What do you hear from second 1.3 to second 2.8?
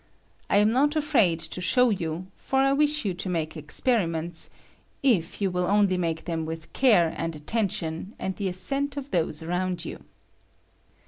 to ^^^ show you, for I